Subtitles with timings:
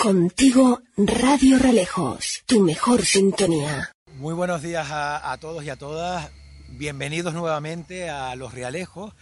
[0.00, 3.92] Contigo, Radio Relejos, tu mejor sintonía.
[4.16, 6.30] Muy buenos días a, todos y a todas.
[6.70, 9.12] Bienvenidos nuevamente a Los Realejos.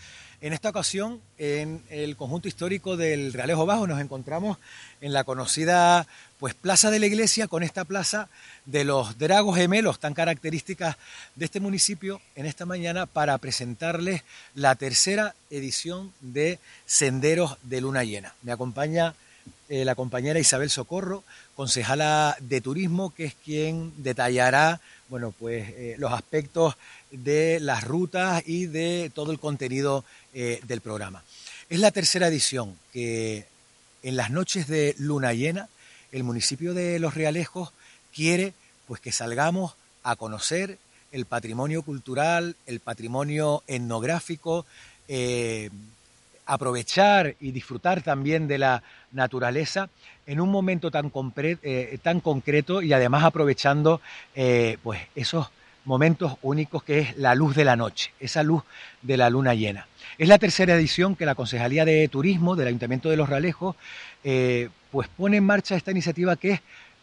[0.41, 4.57] En esta ocasión, en el conjunto histórico del Realejo Bajo, nos encontramos
[5.01, 6.07] en la conocida
[6.39, 8.29] pues, Plaza de la Iglesia, con esta plaza
[8.65, 10.97] de los dragos gemelos tan características
[11.35, 14.23] de este municipio, en esta mañana para presentarles
[14.55, 18.35] la tercera edición de Senderos de Luna Llena.
[18.43, 19.17] Me acompaña
[19.69, 25.95] eh, la compañera Isabel Socorro, concejala de turismo, que es quien detallará bueno, pues, eh,
[25.99, 26.75] los aspectos
[27.11, 31.23] de las rutas y de todo el contenido eh, del programa.
[31.69, 33.47] Es la tercera edición que
[34.03, 35.69] en las noches de luna llena
[36.13, 37.73] el municipio de Los Realejos
[38.15, 38.55] quiere
[38.87, 40.79] pues que salgamos a conocer
[41.13, 44.65] el patrimonio cultural, el patrimonio etnográfico,
[46.49, 48.83] aprovechar y disfrutar también de la
[49.13, 49.91] naturaleza
[50.27, 54.01] en un momento tan, eh, tan concreto y además aprovechando
[54.35, 55.51] eh, pues esos
[55.85, 58.63] momentos únicos que es la luz de la noche, esa luz
[59.03, 59.87] de la luna llena.
[60.17, 63.77] Es la tercera edición que la Concejalía de Turismo del Ayuntamiento de Los Ralejos
[64.25, 66.53] eh, pues pone en marcha esta iniciativa que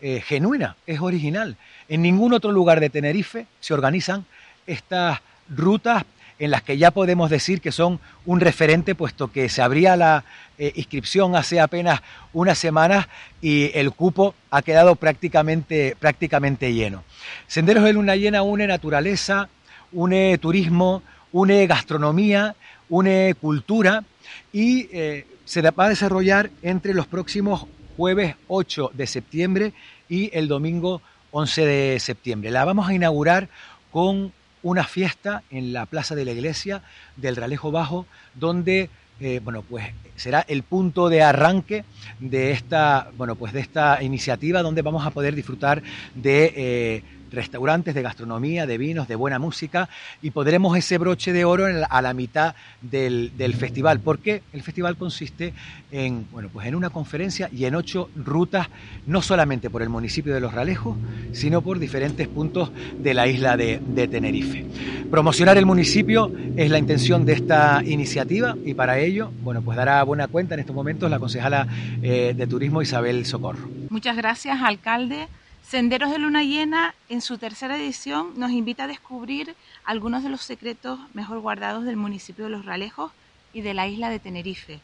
[0.02, 1.56] es genuina, es original.
[1.88, 4.26] En ningún otro lugar de Tenerife se organizan
[4.68, 6.04] estas rutas
[6.40, 10.26] en las que ya podemos decir que son un referente, puesto que se abría la
[10.58, 12.02] eh, inscripción hace apenas
[12.34, 13.08] unas semanas
[13.42, 17.04] y el cupo ha quedado prácticamente, prácticamente lleno.
[17.48, 19.50] Senderos de Luna Llena une naturaleza,
[19.92, 22.56] une turismo, une gastronomía,
[22.90, 24.04] une cultura
[24.52, 27.66] y eh, se va a desarrollar entre los próximos
[27.98, 29.74] jueves 8 de septiembre
[30.10, 32.52] y el domingo 11 de septiembre.
[32.52, 33.48] La vamos a inaugurar
[33.92, 34.32] con
[34.66, 36.82] una fiesta en la Plaza de la Iglesia
[37.18, 38.90] del Ralejo Bajo, donde
[39.20, 41.86] eh, bueno, pues será el punto de arranque
[42.20, 45.84] de esta, bueno, pues de esta iniciativa donde vamos a poder disfrutar
[46.16, 47.04] de eh,
[47.36, 49.90] restaurantes de gastronomía, de vinos, de buena música
[50.22, 55.54] y podremos ese broche de oro a la mitad del, festival, porque el festival consiste
[55.92, 58.68] en, bueno, pues en una conferencia y en ocho rutas,
[59.06, 60.98] no solamente por el municipio de Los Ralejos,
[61.32, 64.66] sino por diferentes puntos de la isla de, Tenerife.
[65.10, 70.02] Promocionar el municipio es la intención de esta iniciativa y para ello, bueno, pues dará
[70.04, 71.68] buena cuenta en estos momentos la concejala
[72.02, 73.68] eh, de Turismo Isabel Socorro.
[73.90, 75.28] Muchas gracias, alcalde.
[75.68, 80.42] Senderos de Luna Llena, en su tercera edición, nos invita a descubrir algunos de los
[80.42, 83.12] secretos mejor guardados del municipio de Los Ralejos
[83.52, 84.80] y de la isla de Tenerife.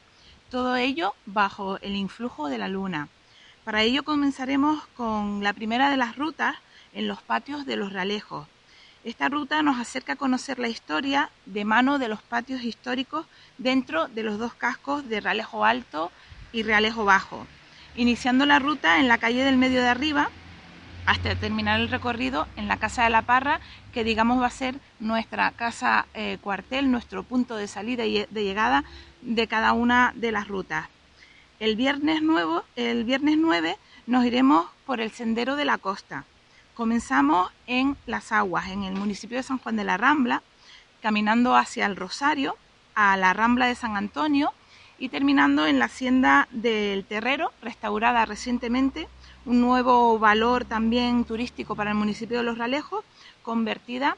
[0.49, 3.09] Todo ello bajo el influjo de la luna.
[3.63, 6.55] Para ello comenzaremos con la primera de las rutas
[6.93, 8.47] en los patios de Los Ralejos.
[9.03, 13.27] Esta ruta nos acerca a conocer la historia de mano de los patios históricos
[13.59, 16.11] dentro de los dos cascos de Realejo Alto
[16.51, 17.45] y Realejo Bajo.
[17.95, 20.31] Iniciando la ruta en la calle del medio de arriba,
[21.05, 23.59] hasta terminar el recorrido en la Casa de la Parra,
[23.93, 28.43] que digamos va a ser nuestra casa eh, cuartel, nuestro punto de salida y de
[28.43, 28.83] llegada
[29.21, 30.87] de cada una de las rutas.
[31.59, 36.25] El viernes, nuevo, el viernes 9 nos iremos por el Sendero de la Costa.
[36.73, 40.41] Comenzamos en Las Aguas, en el municipio de San Juan de la Rambla,
[41.01, 42.57] caminando hacia el Rosario,
[42.95, 44.53] a la Rambla de San Antonio
[45.01, 49.07] y terminando en la Hacienda del Terrero, restaurada recientemente
[49.45, 53.03] un nuevo valor también turístico para el municipio de Los Ralejos,
[53.41, 54.15] convertida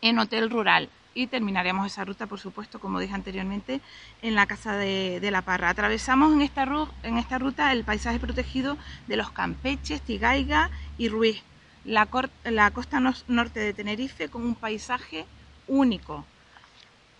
[0.00, 0.88] en hotel rural.
[1.14, 3.80] Y terminaremos esa ruta, por supuesto, como dije anteriormente,
[4.22, 5.68] en la Casa de, La Parra.
[5.68, 8.78] Atravesamos en esta, ruta el paisaje protegido
[9.08, 11.42] de los Campeches, Tigaiga y Ruiz,
[11.84, 12.06] la,
[12.44, 15.26] la costa norte de Tenerife con un paisaje
[15.66, 16.24] único.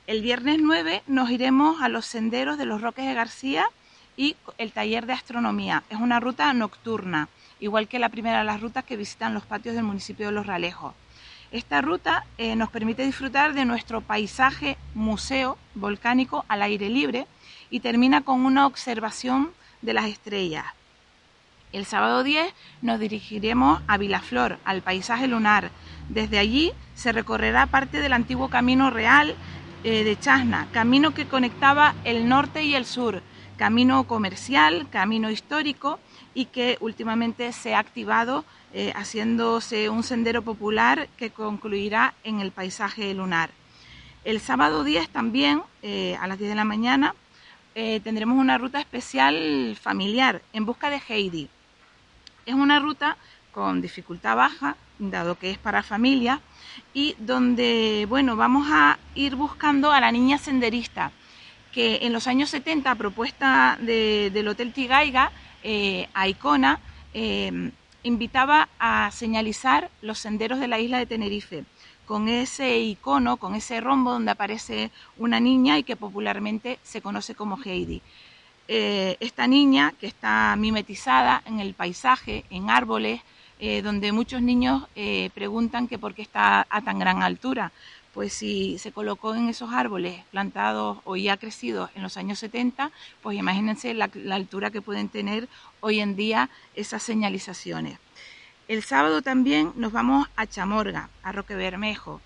[0.09, 3.67] El viernes 9 nos iremos a los senderos de los Roques de García
[4.17, 5.83] y el taller de astronomía.
[5.91, 7.29] Es una ruta nocturna,
[7.61, 10.47] igual que la primera de las rutas que visitan los patios del municipio de Los
[10.47, 10.95] Ralejos.
[11.53, 17.27] Esta ruta eh, nos permite disfrutar de nuestro paisaje museo volcánico al aire libre
[17.69, 19.51] y termina con una observación
[19.83, 20.65] de las estrellas.
[21.71, 25.71] El sábado 10 nos dirigiremos a Vilaflor, al paisaje lunar.
[26.09, 29.37] Desde allí se recorrerá parte del antiguo camino real
[29.85, 33.23] eh, de Chasna, camino que conectaba el norte y el sur,
[33.57, 36.01] camino comercial, camino histórico
[36.35, 38.45] y que últimamente se ha activado
[38.75, 43.51] eh, haciéndose un sendero popular que concluirá en el paisaje lunar.
[44.25, 47.15] El sábado 10 también, eh, a las 10 de la mañana,
[48.03, 51.49] tendremos una ruta especial familiar en busca de Heidi.
[52.45, 53.17] Es una ruta
[53.53, 56.41] con dificultad baja, dado que es para familia,
[56.95, 61.13] y donde, bueno, vamos a ir buscando a la niña senderista,
[61.73, 65.31] que en los años 70, a propuesta del Hotel Tigaiga,
[66.15, 66.81] a Icona,
[68.03, 71.65] invitaba a señalizar los senderos de la isla de Tenerife
[72.09, 77.35] con ese icono, con ese rombo donde aparece una niña y que popularmente se conoce
[77.35, 78.01] como Heidi.
[78.67, 83.21] Eh, esta niña que está mimetizada en el paisaje, en árboles,
[83.61, 87.73] eh, donde muchos niños eh, preguntan que por qué está a tan gran altura.
[88.15, 92.91] Pues si se colocó en esos árboles plantados o ya crecidos en los años 70,
[93.23, 95.49] pues imagínense la, altura que pueden tener
[95.81, 97.99] hoy en día esas señalizaciones.
[98.67, 102.21] El sábado también nos vamos a Chamorga, a Roque Bermejo,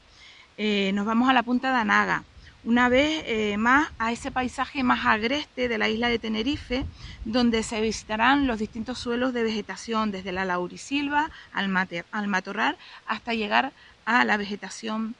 [0.57, 2.25] eh, nos vamos a la punta de Anaga,
[2.65, 6.85] una vez eh, más a ese paisaje más agreste de la isla de Tenerife,
[7.25, 12.77] donde se visitarán los distintos suelos de vegetación, desde la laurisilva al, al matorral
[13.07, 13.73] hasta llegar
[14.05, 15.15] a la vegetación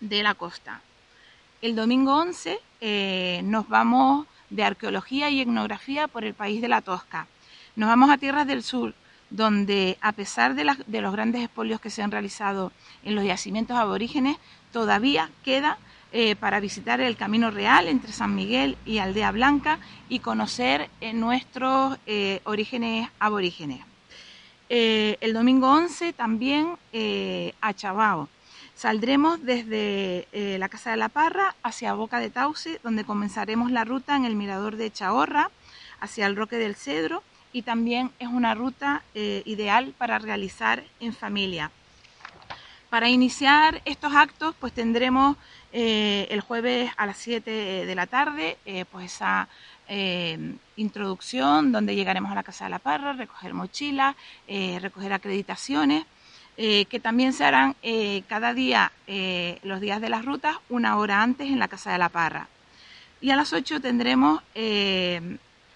[0.00, 0.80] de la costa.
[1.62, 6.82] El domingo 11 eh, nos vamos de arqueología y etnografía por el país de la
[6.82, 7.26] Tosca.
[7.76, 8.94] Nos vamos a tierras del sur,
[9.30, 12.70] donde a pesar de, los grandes expolios que se han realizado
[13.02, 14.36] en los yacimientos aborígenes,
[14.72, 15.78] todavía queda
[16.14, 19.78] eh, para visitar el Camino Real entre San Miguel y Aldea Blanca
[20.08, 21.98] y conocer eh, nuestros
[22.44, 23.80] orígenes aborígenes.
[24.70, 26.76] el domingo 11 también
[27.60, 28.28] a Chabao,
[28.74, 33.84] Saldremos desde eh, la Casa de la Parra hacia Boca de Tauce, donde comenzaremos la
[33.84, 35.50] ruta en el mirador de Chahorra,
[36.00, 37.22] hacia el Roque del Cedro,
[37.52, 41.70] y también es una ruta eh, ideal para realizar en familia.
[42.90, 45.36] Para iniciar estos actos, pues tendremos
[45.74, 47.50] eh, el jueves a las 7
[47.84, 48.56] de la tarde,
[48.90, 49.48] pues esa
[50.76, 54.16] introducción donde llegaremos a la Casa de la Parra, recoger mochilas,
[54.48, 56.06] recoger acreditaciones
[56.56, 60.98] eh, que también se harán eh, cada día, eh, los días de las rutas, una
[60.98, 62.46] hora antes en la Casa de la Parra.
[63.20, 64.40] Y a las 8 tendremos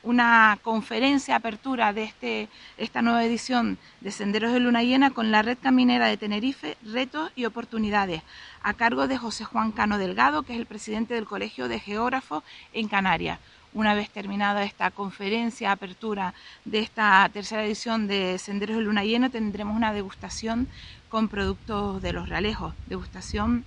[0.03, 5.43] una conferencia apertura de este, esta nueva edición de Senderos de Luna Llena con la
[5.43, 8.23] Red Caminera de Tenerife, Retos y Oportunidades,
[8.62, 12.45] a cargo de José Juan Cano Delgado, que es el presidente del Colegio de Geógrafos
[12.73, 13.39] en Canarias.
[13.75, 16.33] Una vez terminada esta conferencia, apertura
[16.65, 20.69] de esta tercera edición de Senderos de Luna Llena, tendremos una degustación
[21.11, 23.65] con productos de los realejos, degustación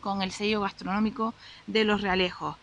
[0.00, 1.34] con el sello gastronómico
[1.66, 2.56] de los realejos.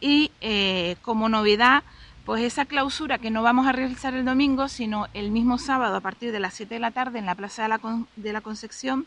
[0.00, 1.82] Y eh, como novedad,
[2.24, 6.00] pues esa clausura que no vamos a realizar el domingo, sino el mismo sábado a
[6.00, 7.68] partir de las 7 de la tarde en la Plaza
[8.16, 9.06] de la, Concepción,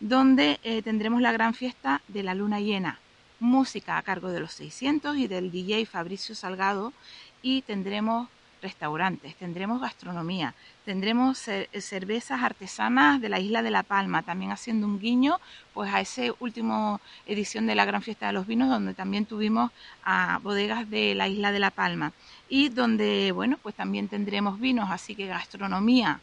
[0.00, 2.98] donde eh, tendremos la gran fiesta de la luna llena.
[3.38, 6.92] Música a cargo de los 600 y del DJ Fabricio Salgado
[7.42, 8.28] y tendremos
[8.68, 10.54] restaurantes, tendremos gastronomía,
[10.84, 11.38] tendremos
[11.92, 15.38] cervezas artesanas de la isla de La Palma, también haciendo un guiño
[15.74, 19.70] pues a esa última edición de la Gran Fiesta de los Vinos donde también tuvimos
[20.04, 22.12] a bodegas de la isla de La Palma
[22.48, 26.20] y donde bueno pues también tendremos vinos, así que gastronomía,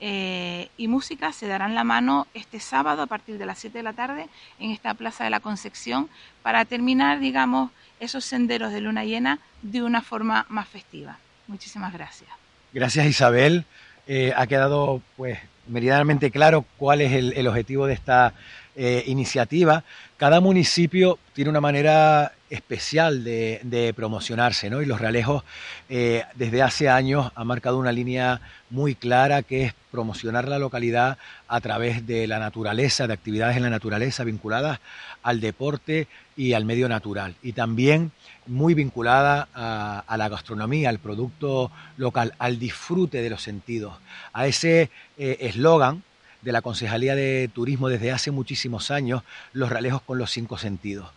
[0.00, 3.84] eh, y música se darán la mano este sábado a partir de las 7 de
[3.84, 4.28] la tarde
[4.58, 6.08] en esta Plaza de la Concepción
[6.42, 11.18] para terminar, digamos, esos senderos de luna llena de una forma más festiva.
[11.46, 12.30] Muchísimas gracias.
[12.72, 13.64] Gracias Isabel.
[14.06, 18.34] Eh, ha quedado pues meridianamente claro cuál es el, objetivo de esta
[18.76, 19.84] eh, iniciativa.
[20.16, 24.80] Cada municipio tiene una manera especial de, promocionarse, ¿no?
[24.80, 25.44] Y Los Realejos
[25.88, 31.18] eh, desde hace años ha marcado una línea muy clara que es promocionar la localidad
[31.48, 34.80] a través de la naturaleza, de actividades en la naturaleza vinculadas
[35.22, 37.34] al deporte y al medio natural.
[37.42, 38.12] Y también
[38.46, 43.94] muy vinculada a, la gastronomía, al producto local, al disfrute de los sentidos,
[44.32, 46.02] a ese eh, eslogan
[46.44, 49.22] de la Concejalía de Turismo desde hace muchísimos años,
[49.52, 51.10] los ralejos con los cinco sentidos.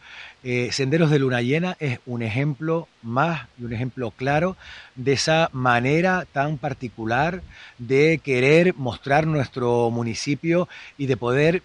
[0.44, 4.56] Eh, Senderos de Luna Llena es un ejemplo más y un ejemplo claro
[4.96, 7.42] de esa manera tan particular
[7.78, 11.64] de querer mostrar nuestro municipio y de poder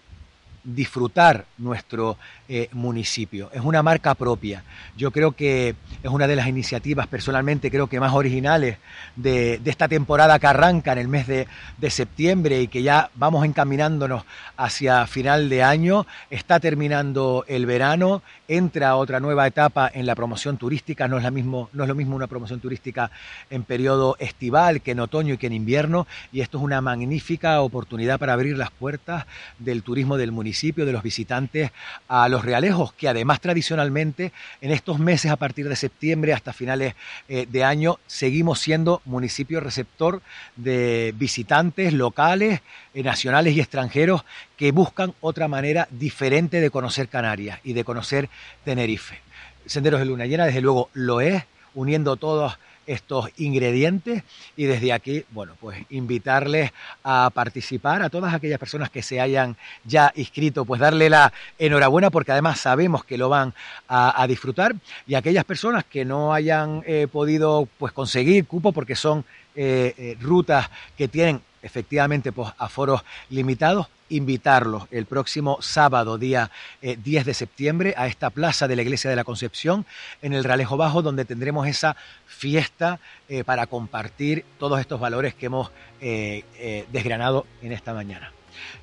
[0.63, 2.17] disfrutar nuestro
[2.47, 3.49] eh, municipio.
[3.53, 4.63] Es una marca propia.
[4.95, 8.77] Yo creo que es una de las iniciativas, personalmente, creo que más originales
[9.15, 11.47] de, esta temporada que arranca en el mes de,
[11.89, 14.23] septiembre y que ya vamos encaminándonos
[14.57, 16.05] hacia final de año.
[16.29, 21.07] Está terminando el verano, entra otra nueva etapa en la promoción turística.
[21.07, 23.11] No es, la mismo, no es lo mismo una promoción turística
[23.49, 26.07] en periodo estival que en otoño y que en invierno.
[26.31, 29.25] Y esto es una magnífica oportunidad para abrir las puertas
[29.59, 31.71] del turismo del municipio, de los visitantes
[32.07, 34.31] a los realejos, que además tradicionalmente
[34.61, 36.95] en estos meses a partir de septiembre hasta finales
[37.27, 40.21] eh, de año seguimos siendo municipio receptor
[40.55, 42.61] de visitantes locales,
[42.93, 44.23] eh, nacionales y extranjeros
[44.55, 48.29] que buscan otra manera diferente de conocer Canarias y de conocer
[48.63, 49.19] Tenerife.
[49.65, 51.43] Senderos de Luna Llena, desde luego, lo es,
[51.73, 54.23] uniendo todos estos ingredientes
[54.55, 56.71] y desde aquí, bueno, pues invitarles
[57.03, 62.09] a participar a todas aquellas personas que se hayan ya inscrito, pues darle la enhorabuena
[62.09, 63.53] porque además sabemos que lo van
[63.87, 64.75] a, disfrutar.
[65.05, 69.25] Y aquellas personas que no hayan eh, podido pues conseguir cupo porque son
[69.55, 76.51] eh, eh, rutas que tienen efectivamente pues aforos limitados, invitarlos el próximo sábado, día
[76.81, 79.85] 10 eh, de septiembre, a esta plaza de la Iglesia de la Concepción,
[80.21, 81.95] en el Ralejo Bajo, donde tendremos esa
[82.27, 88.31] fiesta eh, para compartir todos estos valores que hemos eh, desgranado en esta mañana.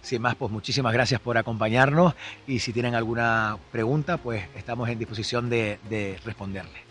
[0.02, 2.14] Sin más, pues muchísimas gracias por acompañarnos
[2.46, 6.89] y si tienen alguna pregunta, pues estamos en disposición de, de responderle.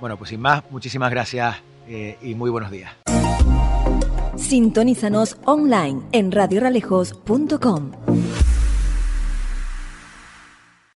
[0.00, 1.56] Bueno, pues sin más, muchísimas gracias
[2.22, 2.92] y muy buenos días.
[4.36, 8.27] Sintonízanos online en radioralejos.com.